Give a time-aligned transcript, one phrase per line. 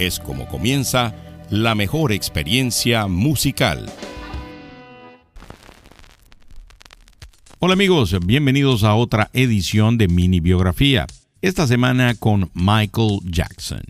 [0.00, 1.14] es como comienza
[1.50, 3.84] la mejor experiencia musical.
[7.58, 11.06] Hola amigos, bienvenidos a otra edición de Mini Biografía,
[11.42, 13.82] esta semana con Michael Jackson.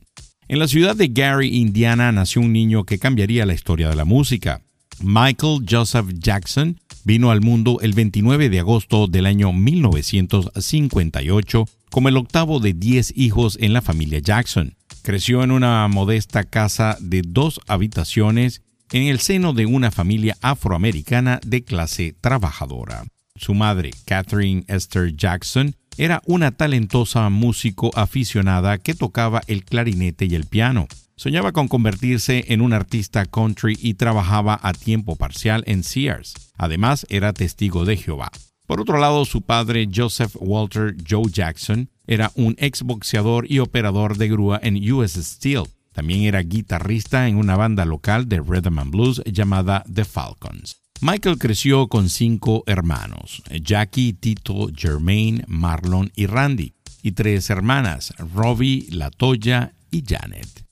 [0.48, 4.04] En la ciudad de Gary, Indiana, nació un niño que cambiaría la historia de la
[4.04, 4.62] música.
[5.00, 12.16] Michael Joseph Jackson vino al mundo el 29 de agosto del año 1958 como el
[12.16, 14.74] octavo de 10 hijos en la familia Jackson.
[15.02, 21.40] Creció en una modesta casa de dos habitaciones en el seno de una familia afroamericana
[21.44, 23.04] de clase trabajadora.
[23.34, 30.34] Su madre, Catherine Esther Jackson, era una talentosa músico aficionada que tocaba el clarinete y
[30.34, 30.86] el piano.
[31.16, 36.34] Soñaba con convertirse en un artista country y trabajaba a tiempo parcial en Sears.
[36.56, 38.30] Además, era testigo de Jehová.
[38.66, 44.28] Por otro lado, su padre, Joseph Walter Joe Jackson, era un exboxeador y operador de
[44.28, 45.62] grúa en US Steel.
[45.92, 50.78] También era guitarrista en una banda local de rhythm and blues llamada The Falcons.
[51.00, 58.88] Michael creció con cinco hermanos, Jackie, Tito, Jermaine, Marlon y Randy, y tres hermanas, Robbie,
[58.90, 60.66] Latoya y Janet.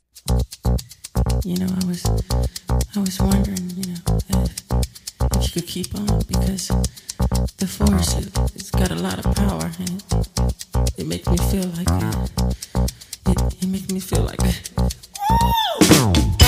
[7.69, 8.29] Force
[10.97, 12.31] it makes me feel like it,
[13.27, 14.39] it, it makes me feel like.
[15.81, 16.48] Just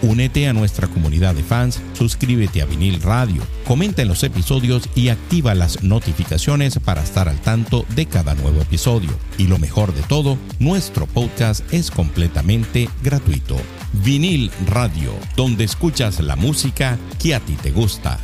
[0.00, 5.08] Únete a nuestra comunidad de fans, suscríbete a Vinil Radio, comenta en los episodios y
[5.08, 9.10] activa las notificaciones para estar al tanto de cada nuevo episodio.
[9.38, 13.56] Y lo mejor de todo, nuestro podcast es completamente gratuito.
[13.92, 18.20] Vinil Radio, donde escuchas la música que a ti te gusta.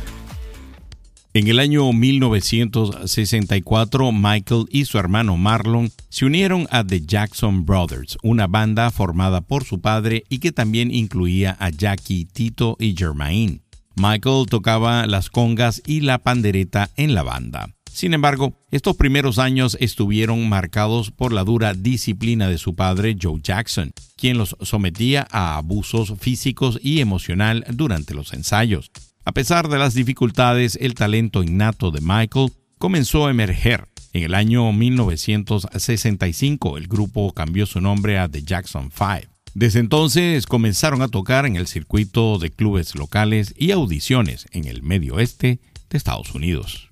[1.35, 8.17] En el año 1964, Michael y su hermano Marlon se unieron a The Jackson Brothers,
[8.23, 13.61] una banda formada por su padre y que también incluía a Jackie, Tito y Germain.
[13.97, 17.75] Michael tocaba las congas y la pandereta en la banda.
[17.91, 23.41] Sin embargo, estos primeros años estuvieron marcados por la dura disciplina de su padre Joe
[23.43, 28.89] Jackson, quien los sometía a abusos físicos y emocional durante los ensayos.
[29.27, 33.87] A pesar de las dificultades, el talento innato de Michael comenzó a emerger.
[34.13, 39.27] En el año 1965 el grupo cambió su nombre a The Jackson Five.
[39.55, 44.83] Desde entonces comenzaron a tocar en el circuito de clubes locales y audiciones en el
[44.83, 46.91] medio oeste de Estados Unidos.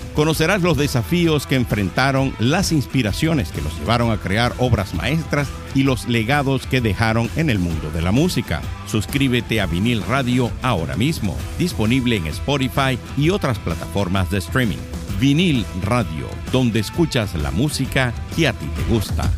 [0.15, 5.83] Conocerás los desafíos que enfrentaron, las inspiraciones que los llevaron a crear obras maestras y
[5.83, 8.61] los legados que dejaron en el mundo de la música.
[8.87, 14.79] Suscríbete a Vinil Radio ahora mismo, disponible en Spotify y otras plataformas de streaming.
[15.21, 19.31] Vinil Radio, donde escuchas la música que a ti te gusta.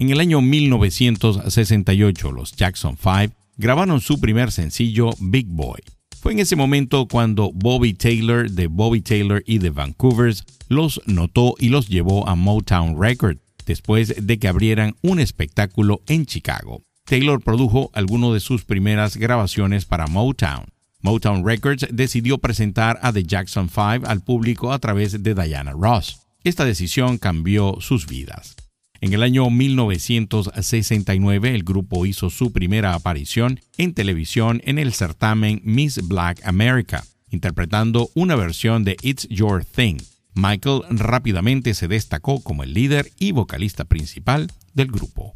[0.00, 5.95] En el año 1968, los Jackson 5 grabaron su primer sencillo, Big Boy.
[6.26, 11.54] Fue en ese momento cuando Bobby Taylor de Bobby Taylor y de Vancouver's los notó
[11.56, 16.82] y los llevó a Motown Record después de que abrieran un espectáculo en Chicago.
[17.04, 20.64] Taylor produjo algunas de sus primeras grabaciones para Motown.
[21.00, 26.18] Motown Records decidió presentar a The Jackson 5 al público a través de Diana Ross.
[26.42, 28.56] Esta decisión cambió sus vidas.
[29.00, 35.60] En el año 1969 el grupo hizo su primera aparición en televisión en el certamen
[35.64, 39.98] Miss Black America, interpretando una versión de It's Your Thing.
[40.34, 45.34] Michael rápidamente se destacó como el líder y vocalista principal del grupo.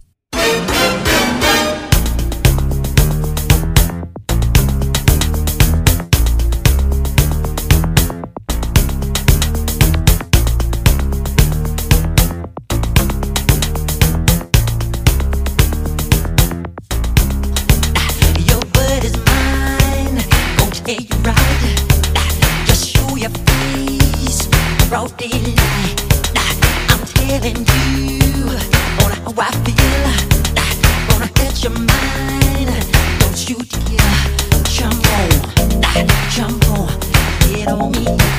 [37.89, 38.30] Me.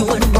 [0.00, 0.39] doing wrong.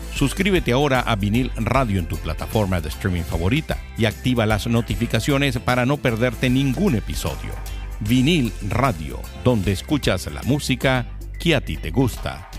[0.13, 5.57] Suscríbete ahora a Vinil Radio en tu plataforma de streaming favorita y activa las notificaciones
[5.59, 7.53] para no perderte ningún episodio.
[8.01, 11.05] Vinil Radio, donde escuchas la música
[11.39, 12.49] que a ti te gusta.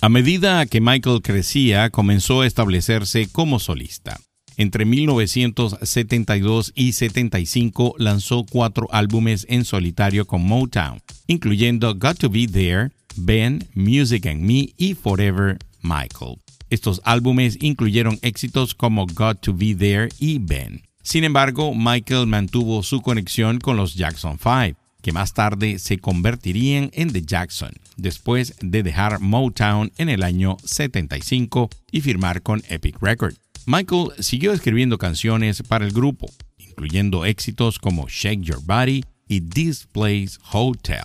[0.00, 4.18] A medida que Michael crecía, comenzó a establecerse como solista.
[4.56, 12.46] Entre 1972 y 75 lanzó cuatro álbumes en solitario con Motown, incluyendo Got to Be
[12.46, 16.36] There, Ben, Music and Me y Forever Michael.
[16.70, 20.82] Estos álbumes incluyeron éxitos como Got to Be There y Ben.
[21.02, 26.90] Sin embargo, Michael mantuvo su conexión con los Jackson 5, que más tarde se convertirían
[26.92, 32.98] en The Jackson, después de dejar Motown en el año 75 y firmar con Epic
[33.00, 33.40] Records.
[33.64, 39.86] Michael siguió escribiendo canciones para el grupo, incluyendo éxitos como Shake Your Body y This
[39.92, 41.04] Place Hotel.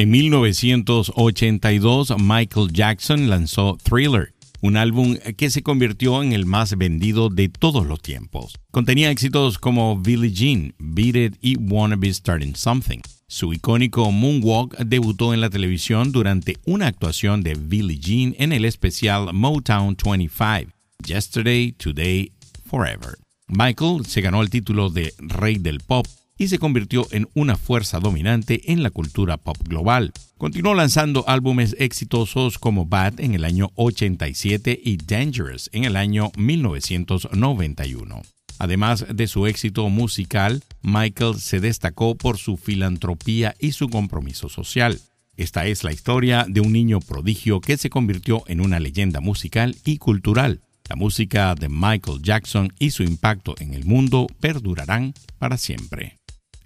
[0.00, 4.32] En 1982, Michael Jackson lanzó Thriller
[4.62, 8.54] un álbum que se convirtió en el más vendido de todos los tiempos.
[8.70, 13.00] Contenía éxitos como Billie Jean, Beat It y Wanna Be Starting Something.
[13.26, 18.64] Su icónico Moonwalk debutó en la televisión durante una actuación de Billie Jean en el
[18.64, 20.72] especial Motown 25,
[21.06, 22.32] Yesterday, Today,
[22.64, 23.18] Forever.
[23.48, 26.06] Michael se ganó el título de Rey del Pop
[26.40, 30.10] y se convirtió en una fuerza dominante en la cultura pop global.
[30.38, 36.32] Continuó lanzando álbumes exitosos como Bad en el año 87 y Dangerous en el año
[36.38, 38.22] 1991.
[38.58, 44.98] Además de su éxito musical, Michael se destacó por su filantropía y su compromiso social.
[45.36, 49.76] Esta es la historia de un niño prodigio que se convirtió en una leyenda musical
[49.84, 50.62] y cultural.
[50.88, 56.19] La música de Michael Jackson y su impacto en el mundo perdurarán para siempre.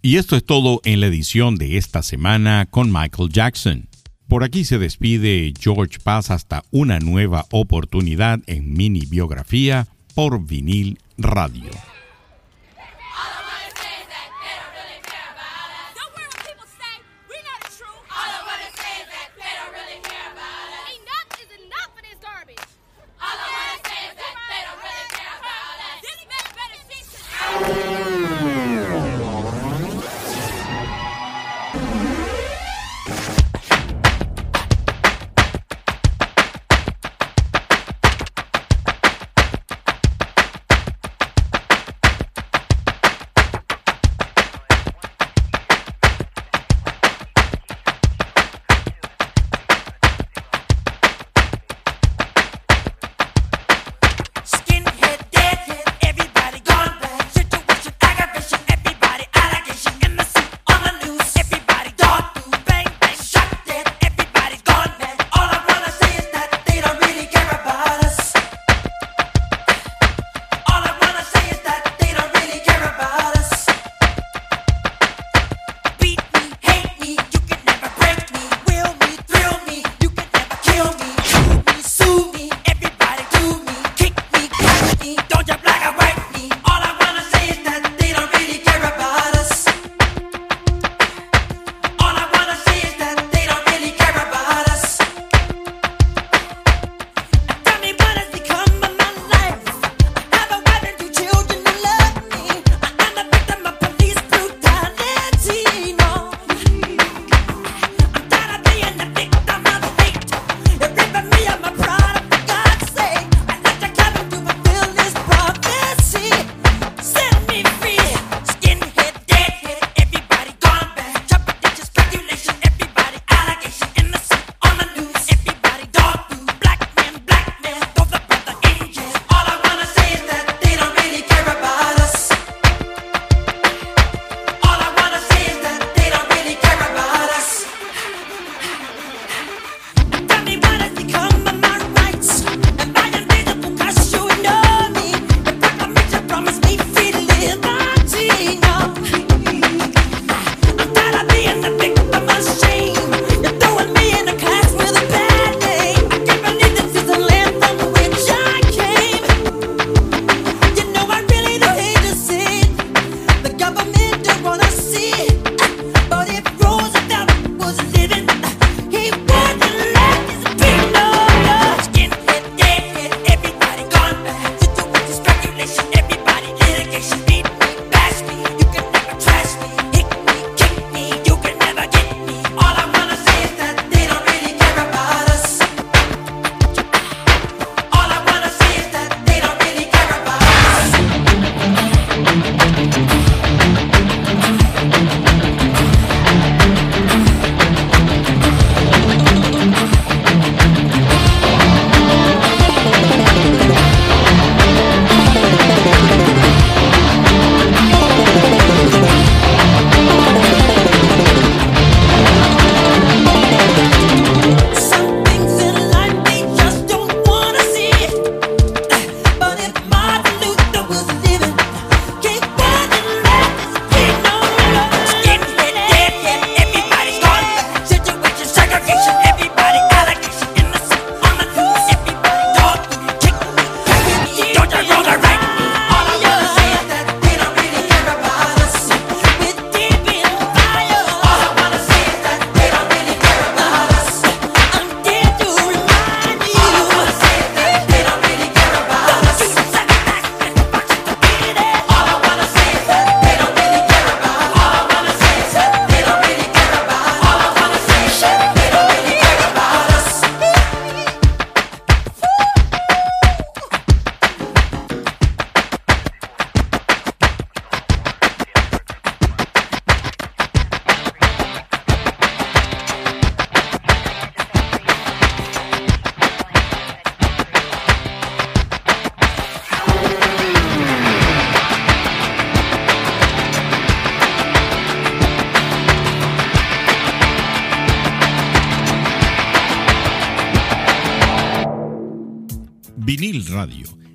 [0.07, 3.88] Y esto es todo en la edición de esta semana con Michael Jackson.
[4.29, 10.99] Por aquí se despide George Paz hasta una nueva oportunidad en mini biografía por vinil
[11.17, 11.71] radio.